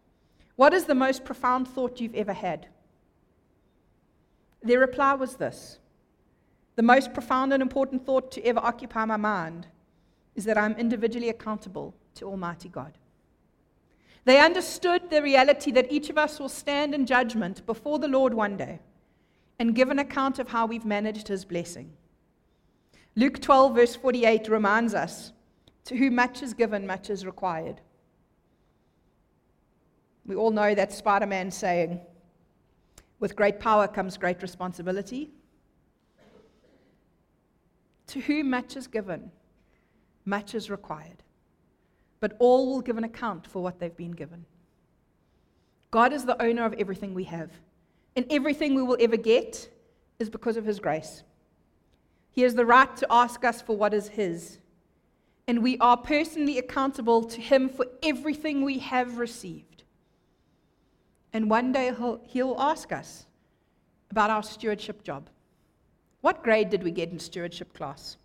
What 0.56 0.74
is 0.74 0.86
the 0.86 0.96
most 0.96 1.24
profound 1.24 1.68
thought 1.68 2.02
you've 2.02 2.16
ever 2.16 2.34
had? 2.34 2.68
Their 4.62 4.80
reply 4.80 5.14
was 5.14 5.38
this 5.38 5.80
The 6.76 6.84
most 6.84 7.14
profound 7.14 7.54
and 7.54 7.62
important 7.62 8.06
thought 8.06 8.32
to 8.32 8.46
ever 8.46 8.60
occupy 8.60 9.06
my 9.06 9.18
mind 9.18 9.68
is 10.36 10.46
that 10.46 10.58
I'm 10.58 10.74
individually 10.74 11.30
accountable 11.30 11.94
to 12.16 12.26
Almighty 12.26 12.70
God. 12.70 12.94
They 14.30 14.40
understood 14.40 15.10
the 15.10 15.24
reality 15.24 15.72
that 15.72 15.92
each 15.92 16.12
of 16.12 16.18
us 16.20 16.40
will 16.40 16.50
stand 16.50 16.94
in 16.94 17.08
judgment 17.08 17.66
before 17.66 17.98
the 17.98 18.08
Lord 18.08 18.32
one 18.32 18.58
day 18.58 18.80
and 19.58 19.74
give 19.74 19.90
an 19.90 19.98
account 19.98 20.38
of 20.38 20.50
how 20.50 20.68
we've 20.68 20.86
managed 20.86 21.30
his 21.30 21.44
blessing. 21.44 21.92
Luke 23.16 23.42
12, 23.42 23.74
verse 23.74 23.96
48 23.96 24.48
reminds 24.48 24.94
us 24.94 25.32
to 25.86 25.98
whom 25.98 26.14
much 26.14 26.44
is 26.44 26.54
given, 26.54 26.86
much 26.86 27.10
is 27.10 27.26
required. 27.26 27.82
We 30.28 30.36
all 30.36 30.52
know 30.52 30.76
that 30.76 30.94
Spider 30.94 31.26
Man 31.26 31.50
saying, 31.50 32.00
with 33.20 33.36
great 33.36 33.60
power 33.60 33.88
comes 33.88 34.16
great 34.16 34.44
responsibility. 34.44 35.32
To 38.06 38.20
whom 38.20 38.52
much 38.52 38.78
is 38.78 38.86
given, 38.86 39.32
much 40.24 40.54
is 40.54 40.70
required. 40.70 41.24
But 42.20 42.36
all 42.40 42.68
will 42.68 42.82
give 42.82 42.98
an 42.98 43.04
account 43.04 43.48
for 43.48 43.62
what 43.62 43.80
they've 43.80 43.96
been 43.96 44.12
given. 44.12 44.46
God 45.92 46.14
is 46.14 46.26
the 46.26 46.42
owner 46.42 46.66
of 46.66 46.74
everything 46.74 47.14
we 47.14 47.24
have, 47.26 47.50
and 48.16 48.26
everything 48.30 48.76
we 48.76 48.84
will 48.84 48.98
ever 49.00 49.18
get 49.18 49.70
is 50.20 50.30
because 50.30 50.58
of 50.58 50.66
His 50.66 50.80
grace. 50.80 51.24
He 52.32 52.42
has 52.44 52.54
the 52.56 52.66
right 52.66 52.96
to 52.98 53.08
ask 53.10 53.44
us 53.44 53.62
for 53.62 53.76
what 53.76 53.94
is 53.94 54.10
His, 54.10 54.60
and 55.48 55.64
we 55.64 55.78
are 55.80 55.98
personally 55.98 56.60
accountable 56.60 57.24
to 57.24 57.42
Him 57.42 57.70
for 57.70 57.88
everything 58.04 58.64
we 58.64 58.80
have 58.80 59.18
received. 59.18 59.84
And 61.34 61.50
one 61.50 61.72
day 61.72 61.94
He'll, 61.96 62.22
he'll 62.28 62.56
ask 62.60 62.92
us 62.92 63.26
about 64.12 64.30
our 64.30 64.44
stewardship 64.44 65.04
job. 65.04 65.30
What 66.22 66.44
grade 66.44 66.70
did 66.70 66.84
we 66.84 66.92
get 66.92 67.10
in 67.10 67.20
stewardship 67.20 67.74
class? 67.74 68.18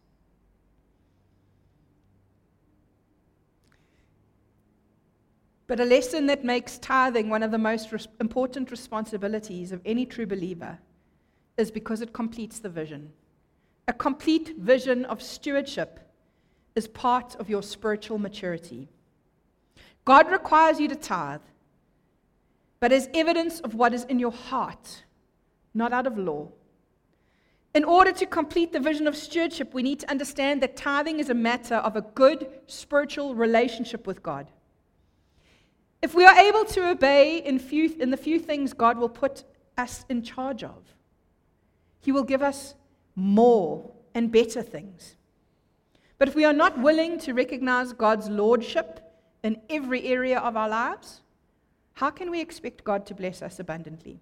But 5.67 5.81
a 5.81 5.85
lesson 5.85 6.27
that 6.27 6.45
makes 6.45 6.79
tithing 6.79 7.31
one 7.31 7.43
of 7.43 7.51
the 7.51 7.59
most 7.59 7.91
res- 7.91 8.09
important 8.21 8.71
responsibilities 8.71 9.73
of 9.73 9.81
any 9.85 10.05
true 10.05 10.27
believer 10.27 10.79
is 11.57 11.71
because 11.71 12.01
it 12.01 12.13
completes 12.13 12.59
the 12.59 12.69
vision. 12.69 13.13
A 13.89 13.93
complete 13.93 14.57
vision 14.59 15.05
of 15.07 15.23
stewardship 15.23 16.01
is 16.75 16.89
part 16.89 17.35
of 17.37 17.49
your 17.49 17.63
spiritual 17.63 18.19
maturity. 18.19 18.89
God 20.05 20.31
requires 20.31 20.81
you 20.81 20.89
to 20.89 20.97
tithe, 20.97 21.41
but 22.81 22.93
as 22.93 23.09
evidence 23.15 23.61
of 23.61 23.75
what 23.75 23.95
is 23.95 24.05
in 24.05 24.19
your 24.19 24.33
heart, 24.33 25.05
not 25.73 25.93
out 25.93 26.07
of 26.07 26.19
law. 26.19 26.49
In 27.75 27.85
order 27.85 28.13
to 28.13 28.27
complete 28.27 28.73
the 28.73 28.81
vision 28.81 29.07
of 29.07 29.17
stewardship, 29.17 29.73
we 29.73 29.83
need 29.83 30.01
to 30.01 30.11
understand 30.11 30.63
that 30.63 30.77
tithing 30.77 31.21
is 31.21 31.31
a 31.31 31.35
matter 31.35 31.77
of 31.77 31.97
a 31.97 32.03
good 32.03 32.49
spiritual 32.67 33.35
relationship 33.35 34.07
with 34.07 34.23
God. 34.23 34.47
If 36.05 36.15
we 36.15 36.27
are 36.27 36.37
able 36.37 36.67
to 36.67 36.91
obey 36.91 37.39
in, 37.39 37.59
few, 37.59 37.97
in 37.99 38.11
the 38.11 38.19
few 38.19 38.39
things 38.39 38.75
God 38.75 38.99
will 38.99 39.09
put 39.09 39.43
us 39.79 40.05
in 40.11 40.23
charge 40.23 40.63
of, 40.63 40.77
He 41.99 42.13
will 42.13 42.25
give 42.25 42.43
us 42.43 42.75
more 43.15 43.91
and 44.13 44.31
better 44.31 44.61
things. 44.61 45.17
But 46.19 46.29
if 46.29 46.35
we 46.35 46.45
are 46.45 46.53
not 46.53 46.79
willing 46.79 47.19
to 47.21 47.33
recognize 47.33 47.95
God's 47.95 48.29
lordship 48.29 49.01
in 49.43 49.63
every 49.71 50.05
area 50.05 50.39
of 50.39 50.59
our 50.59 50.69
lives, 50.69 51.23
how 51.95 52.11
can 52.11 52.31
we 52.31 52.39
expect 52.43 52.85
God 52.85 53.07
to 53.07 53.15
bless 53.15 53.41
us 53.41 53.59
abundantly? 53.59 54.21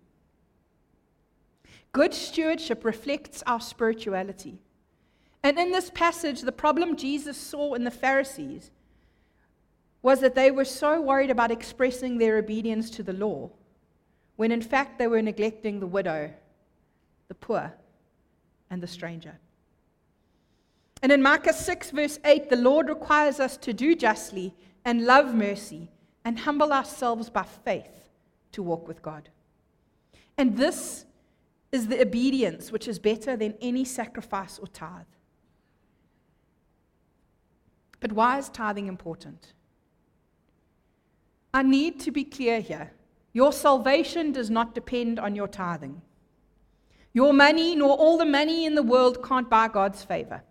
Good 1.91 2.15
stewardship 2.15 2.85
reflects 2.85 3.43
our 3.45 3.61
spirituality. 3.61 4.61
And 5.43 5.59
in 5.59 5.73
this 5.73 5.91
passage, 5.91 6.43
the 6.43 6.53
problem 6.53 6.95
Jesus 6.95 7.37
saw 7.37 7.75
in 7.75 7.83
the 7.83 7.91
Pharisees 7.91 8.71
was 10.03 10.21
that 10.21 10.35
they 10.35 10.51
were 10.51 10.65
so 10.65 11.01
worried 11.01 11.31
about 11.31 11.51
expressing 11.51 12.19
their 12.19 12.37
obedience 12.37 12.91
to 12.91 13.03
the 13.03 13.13
law, 13.13 13.51
when 14.37 14.51
in 14.51 14.61
fact 14.61 14.99
they 14.99 15.07
were 15.07 15.23
neglecting 15.23 15.79
the 15.79 15.87
widow, 15.87 16.31
the 17.29 17.35
poor, 17.35 17.73
and 18.69 18.83
the 18.83 18.87
stranger. 18.87 19.39
And 21.03 21.13
in 21.13 21.23
Micah 21.23 21.53
6, 21.53 21.91
verse 21.91 22.19
8, 22.25 22.49
the 22.49 22.57
Lord 22.57 22.89
requires 22.89 23.41
us 23.41 23.57
to 23.59 23.73
do 23.73 23.95
justly 23.95 24.55
and 24.85 25.05
love 25.05 25.35
mercy 25.35 25.91
and 26.25 26.39
humble 26.39 26.73
ourselves 26.73 27.31
by 27.31 27.43
faith 27.43 28.09
to 28.53 28.63
walk 28.63 28.87
with 28.87 29.03
God. 29.03 29.29
And 30.39 30.57
this 30.57 31.05
is 31.73 31.89
the 31.89 32.01
obedience 32.01 32.71
which 32.71 32.87
is 32.87 32.99
better 32.99 33.37
than 33.37 33.55
any 33.61 33.85
sacrifice 33.85 34.59
or 34.59 34.67
tithe. 34.67 35.07
But 38.01 38.13
why 38.13 38.39
is 38.39 38.49
tithing 38.49 38.89
important? 38.89 39.55
I 41.55 41.63
need 41.63 42.01
to 42.01 42.11
be 42.11 42.25
clear 42.25 42.61
here. 42.61 42.93
Your 43.33 43.53
salvation 43.53 44.33
does 44.33 44.51
not 44.51 44.75
depend 44.75 45.19
on 45.19 45.35
your 45.35 45.49
tithing. 45.49 46.01
Your 47.13 47.33
money, 47.33 47.77
nor 47.77 47.91
all 47.91 48.17
the 48.17 48.25
money 48.25 48.65
in 48.65 48.75
the 48.75 48.83
world, 48.83 49.23
can't 49.23 49.51
buy 49.51 49.69
God's 49.69 50.03
favor. 50.03 50.43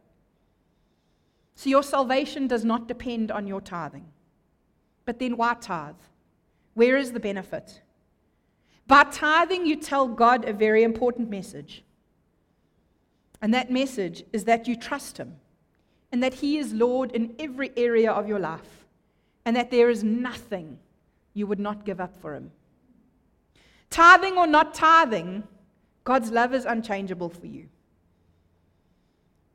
So 1.55 1.69
your 1.69 1.83
salvation 1.83 2.47
does 2.47 2.63
not 2.63 2.87
depend 2.87 3.31
on 3.31 3.47
your 3.47 3.61
tithing. 3.61 4.05
But 5.05 5.19
then 5.19 5.37
why 5.37 5.55
tithe? 5.59 5.95
Where 6.75 6.97
is 6.97 7.11
the 7.11 7.19
benefit? 7.19 7.81
By 8.87 9.05
tithing, 9.05 9.65
you 9.65 9.75
tell 9.75 10.07
God 10.07 10.45
a 10.45 10.53
very 10.53 10.83
important 10.83 11.29
message. 11.29 11.83
And 13.41 13.53
that 13.53 13.71
message 13.71 14.23
is 14.31 14.43
that 14.45 14.67
you 14.67 14.75
trust 14.75 15.17
Him 15.17 15.37
and 16.11 16.21
that 16.21 16.35
He 16.35 16.57
is 16.57 16.73
Lord 16.73 17.11
in 17.11 17.35
every 17.39 17.71
area 17.75 18.11
of 18.11 18.27
your 18.27 18.39
life 18.39 18.85
and 19.45 19.55
that 19.55 19.71
there 19.71 19.89
is 19.89 20.03
nothing 20.03 20.77
you 21.33 21.47
would 21.47 21.59
not 21.59 21.85
give 21.85 21.99
up 21.99 22.15
for 22.21 22.35
Him. 22.35 22.51
Tithing 23.89 24.37
or 24.37 24.47
not 24.47 24.73
tithing, 24.73 25.43
God's 26.03 26.31
love 26.31 26.53
is 26.53 26.65
unchangeable 26.65 27.29
for 27.29 27.47
you. 27.47 27.67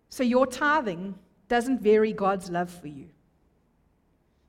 So 0.09 0.23
your 0.23 0.47
tithing 0.47 1.15
doesn't 1.49 1.81
vary 1.81 2.13
God's 2.13 2.51
love 2.51 2.71
for 2.71 2.89
you. 2.89 3.09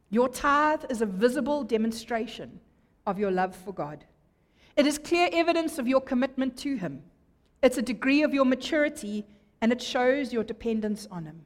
Your 0.09 0.29
tithe 0.29 0.85
is 0.89 1.01
a 1.01 1.05
visible 1.05 1.63
demonstration 1.63 2.59
of 3.05 3.19
your 3.19 3.31
love 3.31 3.55
for 3.55 3.73
God. 3.73 4.05
It 4.75 4.85
is 4.85 4.97
clear 4.97 5.29
evidence 5.31 5.79
of 5.79 5.87
your 5.87 6.01
commitment 6.01 6.55
to 6.57 6.75
Him. 6.75 7.03
It's 7.63 7.77
a 7.77 7.81
degree 7.81 8.23
of 8.23 8.33
your 8.33 8.45
maturity 8.45 9.25
and 9.61 9.71
it 9.71 9.81
shows 9.81 10.31
your 10.31 10.43
dependence 10.43 11.07
on 11.09 11.25
Him. 11.25 11.41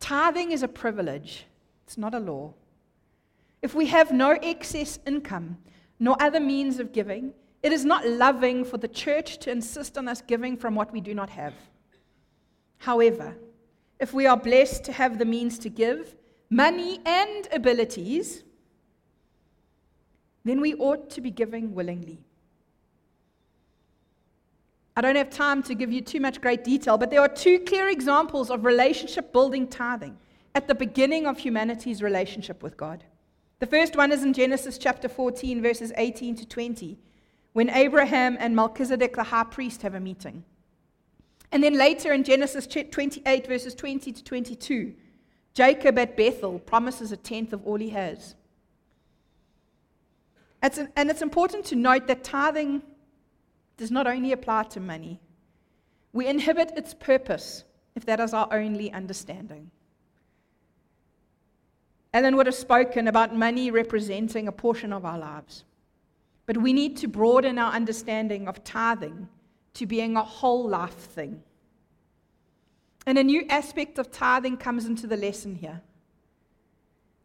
Tithing 0.00 0.50
is 0.50 0.62
a 0.62 0.68
privilege, 0.68 1.46
it's 1.86 1.96
not 1.96 2.14
a 2.14 2.18
law. 2.18 2.54
If 3.62 3.74
we 3.74 3.86
have 3.86 4.12
no 4.12 4.32
excess 4.42 4.98
income, 5.06 5.58
nor 5.98 6.16
other 6.20 6.40
means 6.40 6.80
of 6.80 6.92
giving, 6.92 7.34
it 7.62 7.72
is 7.72 7.84
not 7.84 8.06
loving 8.06 8.64
for 8.64 8.78
the 8.78 8.88
church 8.88 9.38
to 9.40 9.50
insist 9.50 9.98
on 9.98 10.08
us 10.08 10.22
giving 10.22 10.56
from 10.56 10.74
what 10.74 10.92
we 10.92 11.00
do 11.00 11.14
not 11.14 11.30
have. 11.30 11.52
However, 12.78 13.36
if 13.98 14.14
we 14.14 14.26
are 14.26 14.36
blessed 14.36 14.84
to 14.84 14.92
have 14.92 15.18
the 15.18 15.26
means 15.26 15.58
to 15.58 15.68
give, 15.68 16.16
money 16.48 17.00
and 17.04 17.46
abilities, 17.52 18.42
then 20.44 20.62
we 20.62 20.74
ought 20.74 21.10
to 21.10 21.20
be 21.20 21.30
giving 21.30 21.74
willingly. 21.74 22.18
I 24.96 25.02
don't 25.02 25.16
have 25.16 25.30
time 25.30 25.62
to 25.64 25.74
give 25.74 25.92
you 25.92 26.00
too 26.00 26.20
much 26.20 26.40
great 26.40 26.64
detail, 26.64 26.96
but 26.96 27.10
there 27.10 27.20
are 27.20 27.28
two 27.28 27.60
clear 27.60 27.88
examples 27.88 28.50
of 28.50 28.64
relationship 28.64 29.32
building 29.32 29.68
tithing 29.68 30.16
at 30.54 30.66
the 30.66 30.74
beginning 30.74 31.26
of 31.26 31.38
humanity's 31.38 32.02
relationship 32.02 32.62
with 32.62 32.76
God. 32.76 33.04
The 33.60 33.66
first 33.66 33.94
one 33.94 34.10
is 34.10 34.24
in 34.24 34.32
Genesis 34.32 34.78
chapter 34.78 35.06
14, 35.08 35.60
verses 35.62 35.92
18 35.96 36.34
to 36.36 36.46
20, 36.46 36.98
when 37.52 37.68
Abraham 37.68 38.36
and 38.40 38.56
Melchizedek, 38.56 39.14
the 39.14 39.22
high 39.22 39.44
priest, 39.44 39.82
have 39.82 39.94
a 39.94 40.00
meeting. 40.00 40.44
And 41.52 41.62
then 41.62 41.76
later 41.76 42.12
in 42.14 42.24
Genesis 42.24 42.66
28, 42.66 43.46
verses 43.46 43.74
20 43.74 44.12
to 44.12 44.24
22, 44.24 44.94
Jacob 45.52 45.98
at 45.98 46.16
Bethel 46.16 46.58
promises 46.58 47.12
a 47.12 47.18
tenth 47.18 47.52
of 47.52 47.66
all 47.66 47.76
he 47.76 47.90
has. 47.90 48.34
It's 50.62 50.78
an, 50.78 50.88
and 50.96 51.10
it's 51.10 51.22
important 51.22 51.66
to 51.66 51.76
note 51.76 52.06
that 52.06 52.24
tithing 52.24 52.82
does 53.76 53.90
not 53.90 54.06
only 54.06 54.32
apply 54.32 54.64
to 54.64 54.80
money, 54.80 55.20
we 56.14 56.26
inhibit 56.26 56.72
its 56.76 56.94
purpose 56.94 57.64
if 57.94 58.06
that 58.06 58.20
is 58.20 58.32
our 58.32 58.48
only 58.52 58.90
understanding. 58.90 59.70
Ellen 62.12 62.36
would 62.36 62.46
have 62.46 62.54
spoken 62.54 63.08
about 63.08 63.34
money 63.34 63.70
representing 63.70 64.48
a 64.48 64.52
portion 64.52 64.92
of 64.92 65.04
our 65.04 65.18
lives. 65.18 65.64
But 66.46 66.56
we 66.56 66.72
need 66.72 66.96
to 66.98 67.08
broaden 67.08 67.58
our 67.58 67.72
understanding 67.72 68.48
of 68.48 68.64
tithing 68.64 69.28
to 69.74 69.86
being 69.86 70.16
a 70.16 70.22
whole 70.22 70.68
life 70.68 70.94
thing. 70.94 71.42
And 73.06 73.16
a 73.16 73.24
new 73.24 73.46
aspect 73.48 73.98
of 73.98 74.10
tithing 74.10 74.56
comes 74.56 74.86
into 74.86 75.06
the 75.06 75.16
lesson 75.16 75.54
here. 75.54 75.80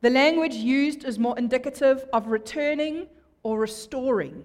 The 0.02 0.10
language 0.12 0.54
used 0.54 1.04
is 1.04 1.18
more 1.18 1.38
indicative 1.38 2.06
of 2.14 2.28
returning 2.28 3.08
or 3.42 3.60
restoring 3.60 4.44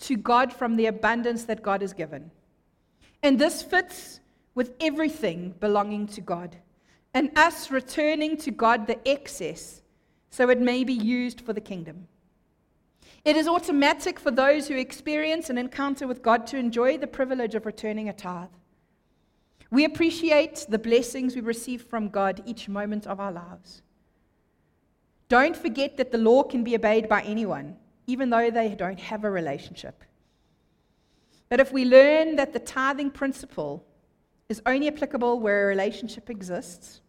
to 0.00 0.16
God 0.16 0.52
from 0.52 0.76
the 0.76 0.86
abundance 0.86 1.44
that 1.44 1.62
God 1.62 1.82
has 1.82 1.92
given. 1.92 2.30
And 3.22 3.38
this 3.38 3.62
fits 3.62 4.20
with 4.54 4.74
everything 4.80 5.54
belonging 5.60 6.08
to 6.08 6.20
God, 6.20 6.56
and 7.18 7.36
us 7.36 7.72
returning 7.72 8.36
to 8.36 8.52
God 8.52 8.86
the 8.86 8.96
excess 9.04 9.82
so 10.30 10.50
it 10.50 10.60
may 10.60 10.84
be 10.84 10.92
used 10.92 11.40
for 11.40 11.52
the 11.52 11.60
kingdom. 11.60 12.06
It 13.24 13.34
is 13.34 13.48
automatic 13.48 14.20
for 14.20 14.30
those 14.30 14.68
who 14.68 14.76
experience 14.76 15.50
an 15.50 15.58
encounter 15.58 16.06
with 16.06 16.22
God 16.22 16.46
to 16.46 16.56
enjoy 16.56 16.96
the 16.96 17.08
privilege 17.08 17.56
of 17.56 17.66
returning 17.66 18.08
a 18.08 18.12
tithe. 18.12 18.54
We 19.68 19.84
appreciate 19.84 20.64
the 20.68 20.78
blessings 20.78 21.34
we 21.34 21.40
receive 21.40 21.82
from 21.82 22.08
God 22.08 22.40
each 22.46 22.68
moment 22.68 23.04
of 23.04 23.18
our 23.18 23.32
lives. 23.32 23.82
Don't 25.28 25.56
forget 25.56 25.96
that 25.96 26.12
the 26.12 26.18
law 26.18 26.44
can 26.44 26.62
be 26.62 26.76
obeyed 26.76 27.08
by 27.08 27.22
anyone 27.22 27.78
even 28.06 28.30
though 28.30 28.48
they 28.48 28.76
don't 28.76 29.00
have 29.00 29.24
a 29.24 29.30
relationship. 29.30 30.04
But 31.48 31.58
if 31.58 31.72
we 31.72 31.84
learn 31.84 32.36
that 32.36 32.52
the 32.52 32.60
tithing 32.60 33.10
principle 33.10 33.84
is 34.48 34.62
only 34.64 34.86
applicable 34.86 35.40
where 35.40 35.64
a 35.64 35.66
relationship 35.66 36.30
exists, 36.30 37.00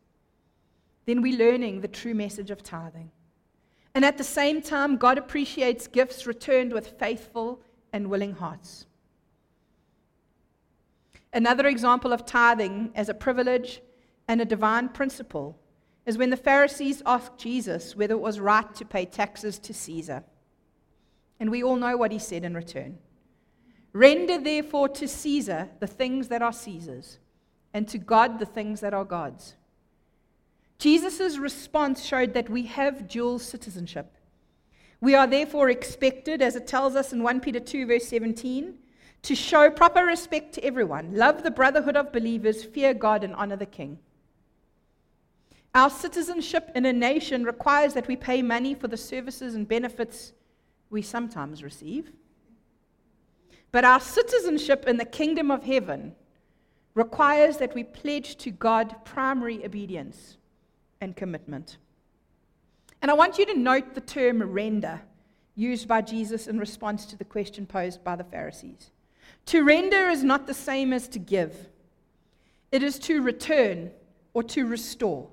then 1.10 1.24
we're 1.24 1.38
learning 1.38 1.82
the 1.82 1.88
true 1.88 2.13
message 2.13 2.51
of 2.51 2.62
tithing. 2.62 3.10
And 3.95 4.06
at 4.06 4.19
the 4.19 4.24
same 4.24 4.62
time, 4.62 4.98
God 4.98 5.17
appreciates 5.17 5.88
gifts 5.88 6.28
returned 6.28 6.72
with 6.72 7.00
faithful 7.00 7.62
and 7.91 8.12
willing 8.12 8.34
hearts. 8.34 8.86
Another 11.34 11.65
example 11.65 12.13
of 12.13 12.26
tithing 12.26 12.91
as 12.93 13.10
a 13.10 13.15
privilege 13.15 13.82
and 14.28 14.39
a 14.39 14.45
divine 14.45 14.89
principle 14.89 15.60
is 16.06 16.17
when 16.17 16.30
the 16.30 16.38
Pharisees 16.38 17.02
asked 17.08 17.39
Jesus 17.39 17.95
whether 17.95 18.13
it 18.13 18.19
was 18.19 18.39
right 18.39 18.74
to 18.76 18.86
pay 18.86 19.06
taxes 19.06 19.58
to 19.60 19.74
Caesar. 19.74 20.24
And 21.39 21.50
we 21.50 21.63
all 21.63 21.76
know 21.76 21.98
what 21.98 22.12
he 22.12 22.19
said 22.19 22.43
in 22.43 22.54
return. 22.54 23.00
Render 23.93 24.39
therefore 24.39 24.89
to 24.89 25.08
Caesar 25.08 25.69
the 25.80 25.88
things 25.88 26.28
that 26.28 26.43
are 26.43 26.54
Caesar's, 26.54 27.17
and 27.74 27.88
to 27.88 27.98
God 27.98 28.38
the 28.38 28.45
things 28.45 28.82
that 28.82 28.93
are 28.93 29.06
God's. 29.06 29.56
Jesus' 30.80 31.38
response 31.38 32.06
showed 32.06 32.34
that 32.34 32.50
we 32.50 32.63
have 32.63 33.10
dual 33.10 33.38
citizenship. 33.38 34.15
We 35.02 35.13
are 35.13 35.28
therefore 35.28 35.70
expected, 35.70 36.42
as 36.42 36.56
it 36.56 36.68
tells 36.68 36.96
us 36.96 37.12
in 37.12 37.22
1 37.22 37.42
Peter 37.42 37.60
2, 37.60 37.86
verse 37.86 38.08
17, 38.08 38.76
to 39.24 39.36
show 39.36 39.70
proper 39.70 40.06
respect 40.06 40.54
to 40.54 40.63
everyone, 40.63 41.13
love 41.13 41.44
the 41.44 41.52
brotherhood 41.52 41.98
of 41.98 42.13
believers, 42.13 42.63
fear 42.63 42.94
God, 42.94 43.26
and 43.26 43.36
honor 43.36 43.58
the 43.58 43.65
king. 43.65 44.00
Our 45.76 45.89
citizenship 45.89 46.72
in 46.74 46.86
a 46.86 46.94
nation 46.94 47.44
requires 47.44 47.94
that 47.94 48.08
we 48.08 48.15
pay 48.15 48.42
money 48.42 48.74
for 48.74 48.88
the 48.88 48.98
services 48.98 49.56
and 49.56 49.68
benefits 49.68 50.32
we 50.89 51.02
sometimes 51.02 51.62
receive. 51.62 52.12
But 53.72 53.86
our 53.86 54.00
citizenship 54.00 54.86
in 54.88 54.98
the 54.98 55.06
kingdom 55.06 55.52
of 55.52 55.63
heaven 55.63 56.15
requires 56.96 57.58
that 57.58 57.76
we 57.76 57.84
pledge 57.84 58.38
to 58.38 58.50
God 58.50 58.96
primary 59.06 59.63
obedience 59.63 60.38
and 61.02 61.16
commitment. 61.16 61.78
And 63.02 63.10
I 63.10 63.14
want 63.14 63.38
you 63.38 63.46
to 63.46 63.58
note 63.58 63.96
the 63.96 64.02
term 64.02 64.44
render 64.44 65.02
used 65.56 65.88
by 65.88 66.02
Jesus 66.02 66.48
in 66.48 66.60
response 66.60 67.06
to 67.08 67.18
the 67.18 67.24
question 67.24 67.66
posed 67.66 68.04
by 68.04 68.16
the 68.16 68.24
Pharisees. 68.24 68.92
To 69.48 69.64
render 69.64 70.10
is 70.10 70.24
not 70.24 70.48
the 70.48 70.54
same 70.54 70.94
as 70.94 71.08
to 71.10 71.20
give, 71.20 71.70
it 72.72 72.84
is 72.84 73.00
to 73.00 73.22
return 73.22 73.92
or 74.34 74.44
to 74.44 74.66
restore. 74.66 75.28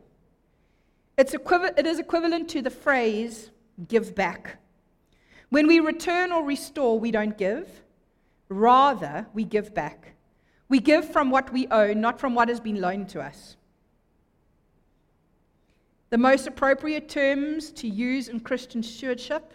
It's 1.18 1.34
equiv- 1.34 1.78
it 1.78 1.86
is 1.86 1.98
equivalent 1.98 2.48
to 2.50 2.62
the 2.62 2.70
phrase 2.70 3.50
give 3.88 4.14
back. 4.14 4.58
When 5.50 5.66
we 5.66 5.80
return 5.80 6.32
or 6.32 6.44
restore, 6.44 6.98
we 6.98 7.10
don't 7.10 7.36
give. 7.36 7.68
Rather, 8.48 9.26
we 9.34 9.44
give 9.44 9.74
back. 9.74 10.14
We 10.68 10.80
give 10.80 11.10
from 11.10 11.30
what 11.30 11.52
we 11.52 11.66
own, 11.68 12.00
not 12.00 12.18
from 12.20 12.34
what 12.34 12.48
has 12.48 12.60
been 12.60 12.80
loaned 12.80 13.08
to 13.10 13.20
us. 13.20 13.56
The 16.10 16.18
most 16.18 16.46
appropriate 16.46 17.08
terms 17.08 17.70
to 17.72 17.88
use 17.88 18.28
in 18.28 18.40
Christian 18.40 18.82
stewardship 18.82 19.52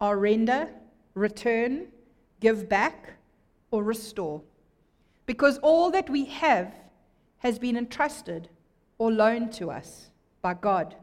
are 0.00 0.16
render, 0.16 0.68
return, 1.14 1.88
give 2.40 2.68
back, 2.68 3.14
or 3.70 3.84
restore. 3.84 4.42
Because 5.26 5.58
all 5.58 5.90
that 5.90 6.08
we 6.08 6.24
have 6.26 6.74
has 7.38 7.58
been 7.58 7.76
entrusted 7.76 8.48
or 8.98 9.12
loaned 9.12 9.52
to 9.52 9.70
us 9.70 10.10
by 10.40 10.54
God, 10.54 10.94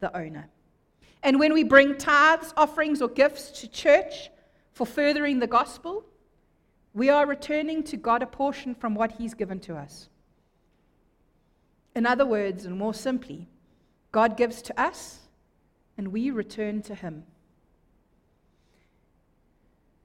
the 0.00 0.16
owner. 0.16 0.48
And 1.22 1.40
when 1.40 1.52
we 1.52 1.64
bring 1.64 1.96
tithes, 1.96 2.52
offerings, 2.56 3.00
or 3.00 3.08
gifts 3.08 3.60
to 3.60 3.68
church 3.68 4.30
for 4.72 4.86
furthering 4.86 5.38
the 5.38 5.46
gospel, 5.46 6.04
we 6.92 7.08
are 7.08 7.26
returning 7.26 7.82
to 7.84 7.96
God 7.96 8.22
a 8.22 8.26
portion 8.26 8.74
from 8.74 8.94
what 8.94 9.12
He's 9.12 9.34
given 9.34 9.58
to 9.60 9.74
us. 9.74 10.08
In 11.96 12.06
other 12.06 12.26
words, 12.26 12.66
and 12.66 12.76
more 12.78 12.94
simply, 12.94 13.48
God 14.14 14.36
gives 14.36 14.62
to 14.62 14.80
us 14.80 15.18
and 15.98 16.12
we 16.12 16.30
return 16.30 16.82
to 16.82 16.94
Him. 16.94 17.24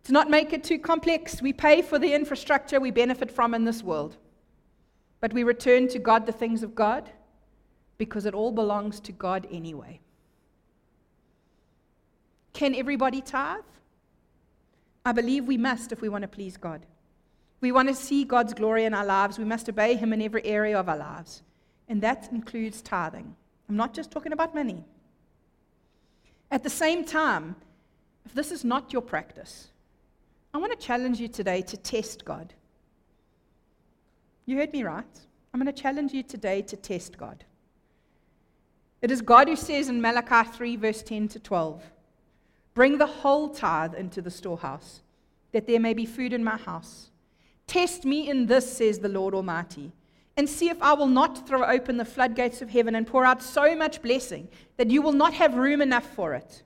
To 0.06 0.12
not 0.12 0.32
make 0.32 0.52
it 0.52 0.64
too 0.64 0.80
complex, 0.80 1.44
we 1.44 1.54
pay 1.54 1.84
for 1.84 2.00
the 2.00 2.16
infrastructure 2.16 2.80
we 2.80 2.90
benefit 2.90 3.30
from 3.30 3.54
in 3.54 3.66
this 3.66 3.84
world, 3.84 4.18
but 5.22 5.32
we 5.32 5.44
return 5.44 5.88
to 5.90 6.00
God 6.00 6.26
the 6.26 6.32
things 6.32 6.64
of 6.64 6.74
God 6.74 7.12
because 8.00 8.26
it 8.26 8.34
all 8.34 8.52
belongs 8.52 9.00
to 9.02 9.12
God 9.12 9.48
anyway. 9.52 10.00
Can 12.54 12.74
everybody 12.74 13.22
tithe? 13.22 13.62
I 15.06 15.12
believe 15.12 15.46
we 15.46 15.58
must 15.58 15.92
if 15.92 16.02
we 16.02 16.10
want 16.10 16.24
to 16.24 16.28
please 16.28 16.58
God. 16.58 16.84
We 17.62 17.72
want 17.72 17.90
to 17.90 17.94
see 17.94 18.24
God's 18.24 18.56
glory 18.56 18.86
in 18.86 18.96
our 18.96 19.06
lives. 19.06 19.38
We 19.38 19.46
must 19.46 19.70
obey 19.70 19.98
Him 19.98 20.14
in 20.14 20.22
every 20.24 20.44
area 20.46 20.80
of 20.80 20.90
our 20.90 20.98
lives. 20.98 21.44
And 21.88 22.02
that 22.02 22.30
includes 22.32 22.82
tithing. 22.82 23.36
I'm 23.70 23.78
not 23.78 23.94
just 23.94 24.10
talking 24.10 24.34
about 24.34 24.56
money. 24.56 24.84
At 26.52 26.64
the 26.64 26.70
same 26.70 27.06
time, 27.06 27.56
if 28.26 28.34
this 28.34 28.52
is 28.52 28.66
not 28.66 28.92
your 28.92 29.04
practice, 29.04 29.68
I 30.54 30.58
want 30.58 30.78
to 30.78 30.86
challenge 30.86 31.20
you 31.20 31.28
today 31.28 31.62
to 31.62 31.78
test 31.78 32.26
God. 32.26 32.54
You 34.48 34.58
heard 34.58 34.74
me 34.74 34.84
right. 34.84 35.06
I'm 35.54 35.62
going 35.62 35.74
to 35.74 35.82
challenge 35.82 36.12
you 36.12 36.24
today 36.24 36.64
to 36.64 36.76
test 36.76 37.18
God. 37.18 37.44
It 39.02 39.12
is 39.12 39.22
God 39.22 39.48
who 39.48 39.56
says 39.56 39.90
in 39.90 40.02
Malachi 40.02 40.50
3, 40.50 40.76
verse 40.76 41.04
10 41.04 41.28
to 41.30 41.40
12. 41.40 41.84
Bring 42.74 42.98
the 42.98 43.06
whole 43.06 43.50
tithe 43.50 43.94
into 43.94 44.22
the 44.22 44.32
storehouse, 44.32 45.02
that 45.52 45.68
there 45.68 45.80
may 45.80 45.94
be 45.94 46.06
food 46.06 46.34
in 46.34 46.44
my 46.44 46.58
house. 46.58 47.10
Test 47.68 48.06
me 48.06 48.28
in 48.28 48.48
this, 48.48 48.78
says 48.78 49.00
the 49.00 49.10
Lord 49.10 49.36
Almighty, 49.36 49.92
and 50.40 50.50
see 50.50 50.70
if 50.70 50.82
I 50.82 50.94
will 50.94 51.08
not 51.08 51.46
throw 51.46 51.66
open 51.66 51.98
the 51.98 52.06
floodgates 52.06 52.62
of 52.62 52.70
heaven 52.70 52.96
and 52.96 53.06
pour 53.06 53.26
out 53.26 53.44
so 53.44 53.76
much 53.76 54.02
blessing 54.02 54.48
that 54.78 54.90
you 54.90 55.02
will 55.02 55.12
not 55.12 55.34
have 55.34 55.56
room 55.56 55.82
enough 55.82 56.08
for 56.16 56.34
it. 56.34 56.64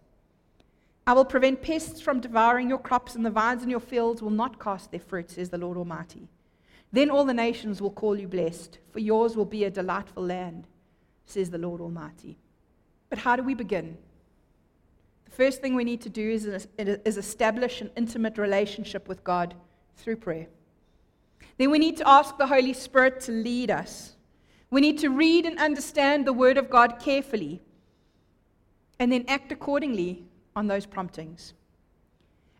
I 1.07 1.13
will 1.13 1.25
prevent 1.25 1.63
pests 1.63 1.99
from 1.99 2.19
devouring 2.19 2.69
your 2.69 2.77
crops, 2.77 3.15
and 3.15 3.25
the 3.25 3.31
vines 3.31 3.63
in 3.63 3.71
your 3.71 3.79
fields 3.79 4.21
will 4.21 4.29
not 4.29 4.59
cast 4.59 4.91
their 4.91 4.99
fruit, 4.99 5.31
says 5.31 5.49
the 5.49 5.57
Lord 5.57 5.75
Almighty. 5.75 6.29
Then 6.91 7.09
all 7.09 7.25
the 7.25 7.33
nations 7.33 7.81
will 7.81 7.89
call 7.89 8.15
you 8.15 8.27
blessed, 8.27 8.77
for 8.91 8.99
yours 8.99 9.35
will 9.35 9.43
be 9.43 9.63
a 9.63 9.71
delightful 9.71 10.23
land, 10.23 10.67
says 11.25 11.49
the 11.49 11.57
Lord 11.57 11.81
Almighty. 11.81 12.37
But 13.09 13.17
how 13.17 13.35
do 13.35 13.41
we 13.41 13.55
begin? 13.55 13.97
The 15.25 15.31
first 15.31 15.61
thing 15.61 15.73
we 15.73 15.83
need 15.83 16.01
to 16.01 16.09
do 16.09 16.29
is, 16.29 16.45
is 16.77 17.17
establish 17.17 17.81
an 17.81 17.89
intimate 17.97 18.37
relationship 18.37 19.07
with 19.07 19.23
God 19.23 19.55
through 19.97 20.17
prayer. 20.17 20.47
Then 21.57 21.71
we 21.71 21.79
need 21.79 21.97
to 21.97 22.07
ask 22.07 22.37
the 22.37 22.47
Holy 22.47 22.73
Spirit 22.73 23.19
to 23.21 23.31
lead 23.31 23.71
us. 23.71 24.15
We 24.69 24.81
need 24.81 24.97
to 24.99 25.09
read 25.09 25.45
and 25.45 25.59
understand 25.59 26.25
the 26.25 26.33
Word 26.33 26.57
of 26.57 26.69
God 26.69 26.99
carefully 26.99 27.61
and 28.99 29.11
then 29.11 29.25
act 29.27 29.51
accordingly 29.51 30.23
on 30.55 30.67
those 30.67 30.85
promptings. 30.85 31.53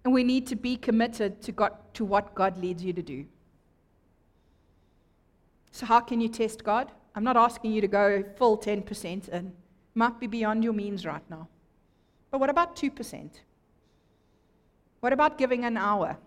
And 0.04 0.13
we 0.13 0.24
need 0.24 0.48
to 0.48 0.56
be 0.56 0.76
committed 0.76 1.41
to, 1.43 1.52
God, 1.52 1.72
to 1.93 2.06
what 2.06 2.36
God 2.36 2.58
leads 2.58 2.84
you 2.84 2.93
to 2.93 3.02
do. 3.02 3.26
So, 5.72 5.86
how 5.86 6.02
can 6.02 6.22
you 6.22 6.28
test 6.28 6.63
God? 6.63 6.91
I'm 7.15 7.24
not 7.24 7.38
asking 7.38 7.72
you 7.72 7.82
to 7.82 7.88
go 7.88 8.24
full 8.36 8.58
10% 8.58 9.30
in. 9.30 9.54
Might 9.96 10.19
be 10.19 10.28
beyond 10.28 10.63
your 10.63 10.74
means 10.74 11.06
right 11.06 11.24
now. 11.30 11.48
But 12.30 12.39
what 12.39 12.50
about 12.50 12.76
2%? 12.76 13.30
What 15.00 15.13
about 15.13 15.38
giving 15.38 15.65
an 15.65 15.78
hour 15.78 16.17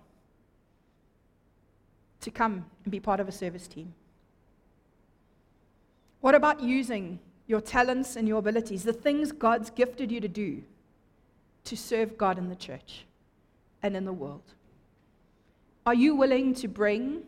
to 2.26 2.30
come 2.32 2.64
and 2.82 2.90
be 2.90 2.98
part 2.98 3.20
of 3.20 3.28
a 3.28 3.32
service 3.32 3.68
team? 3.68 3.94
What 6.20 6.34
about 6.34 6.60
using 6.60 7.20
your 7.46 7.60
talents 7.60 8.16
and 8.16 8.26
your 8.26 8.38
abilities, 8.40 8.82
the 8.82 8.92
things 8.92 9.30
God's 9.30 9.70
gifted 9.70 10.10
you 10.10 10.20
to 10.20 10.26
do, 10.26 10.64
to 11.62 11.76
serve 11.76 12.18
God 12.18 12.36
in 12.36 12.48
the 12.48 12.56
church 12.56 13.06
and 13.80 13.96
in 13.96 14.04
the 14.04 14.12
world? 14.12 14.42
Are 15.86 15.94
you 15.94 16.16
willing 16.16 16.52
to 16.54 16.66
bring 16.66 17.22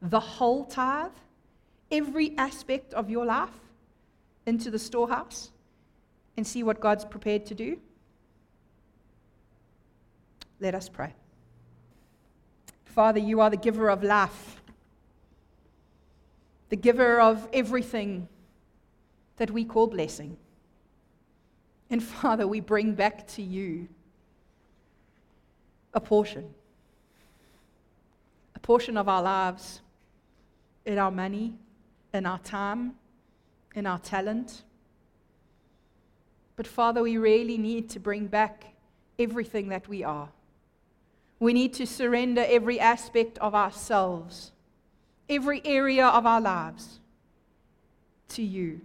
the 0.00 0.20
whole 0.20 0.64
tithe, 0.64 1.10
every 1.92 2.34
aspect 2.38 2.94
of 2.94 3.10
your 3.10 3.26
life, 3.26 3.60
into 4.46 4.70
the 4.70 4.78
storehouse 4.78 5.50
and 6.38 6.46
see 6.46 6.62
what 6.62 6.80
God's 6.80 7.04
prepared 7.04 7.44
to 7.46 7.54
do? 7.54 7.78
Let 10.58 10.74
us 10.74 10.88
pray. 10.88 11.12
Father, 12.98 13.20
you 13.20 13.40
are 13.40 13.48
the 13.48 13.56
giver 13.56 13.90
of 13.90 14.02
life, 14.02 14.60
the 16.68 16.74
giver 16.74 17.20
of 17.20 17.46
everything 17.52 18.26
that 19.36 19.52
we 19.52 19.64
call 19.64 19.86
blessing. 19.86 20.36
And 21.90 22.02
Father, 22.02 22.48
we 22.48 22.58
bring 22.58 22.94
back 22.94 23.24
to 23.28 23.40
you 23.40 23.86
a 25.94 26.00
portion, 26.00 26.52
a 28.56 28.58
portion 28.58 28.96
of 28.96 29.08
our 29.08 29.22
lives, 29.22 29.80
in 30.84 30.98
our 30.98 31.12
money, 31.12 31.54
in 32.12 32.26
our 32.26 32.40
time, 32.40 32.94
in 33.76 33.86
our 33.86 34.00
talent. 34.00 34.64
But 36.56 36.66
Father, 36.66 37.04
we 37.04 37.16
really 37.16 37.58
need 37.58 37.90
to 37.90 38.00
bring 38.00 38.26
back 38.26 38.74
everything 39.20 39.68
that 39.68 39.86
we 39.86 40.02
are. 40.02 40.30
We 41.40 41.52
need 41.52 41.74
to 41.74 41.86
surrender 41.86 42.44
every 42.46 42.80
aspect 42.80 43.38
of 43.38 43.54
ourselves, 43.54 44.52
every 45.28 45.62
area 45.64 46.06
of 46.06 46.26
our 46.26 46.40
lives 46.40 46.98
to 48.30 48.42
you. 48.42 48.80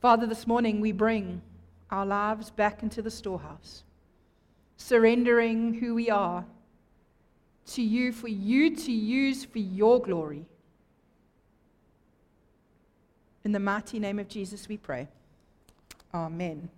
Father, 0.00 0.26
this 0.26 0.46
morning 0.46 0.80
we 0.80 0.92
bring 0.92 1.40
our 1.90 2.04
lives 2.04 2.50
back 2.50 2.82
into 2.82 3.00
the 3.00 3.10
storehouse, 3.10 3.84
surrendering 4.76 5.74
who 5.74 5.94
we 5.94 6.10
are 6.10 6.44
to 7.66 7.82
you 7.82 8.12
for 8.12 8.28
you 8.28 8.74
to 8.76 8.92
use 8.92 9.44
for 9.44 9.58
your 9.58 10.00
glory. 10.00 10.46
In 13.44 13.52
the 13.52 13.60
mighty 13.60 13.98
name 13.98 14.18
of 14.18 14.28
Jesus, 14.28 14.68
we 14.68 14.76
pray. 14.76 15.08
Amen. 16.12 16.68